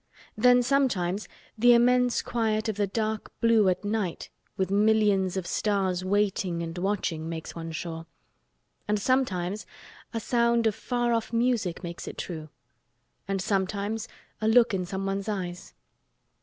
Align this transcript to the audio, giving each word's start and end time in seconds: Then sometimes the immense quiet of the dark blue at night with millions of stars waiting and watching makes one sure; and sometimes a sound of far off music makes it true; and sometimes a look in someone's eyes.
Then 0.35 0.63
sometimes 0.63 1.27
the 1.55 1.73
immense 1.75 2.23
quiet 2.23 2.67
of 2.67 2.75
the 2.75 2.87
dark 2.87 3.31
blue 3.39 3.69
at 3.69 3.85
night 3.85 4.31
with 4.57 4.71
millions 4.71 5.37
of 5.37 5.45
stars 5.45 6.03
waiting 6.03 6.63
and 6.63 6.75
watching 6.75 7.29
makes 7.29 7.53
one 7.53 7.71
sure; 7.71 8.07
and 8.87 8.99
sometimes 8.99 9.67
a 10.11 10.19
sound 10.19 10.65
of 10.65 10.73
far 10.73 11.13
off 11.13 11.31
music 11.31 11.83
makes 11.83 12.07
it 12.07 12.17
true; 12.17 12.49
and 13.27 13.43
sometimes 13.43 14.07
a 14.41 14.47
look 14.47 14.73
in 14.73 14.87
someone's 14.87 15.29
eyes. 15.29 15.75